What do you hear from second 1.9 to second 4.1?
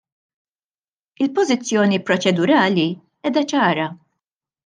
proċedurali qiegħda ċara.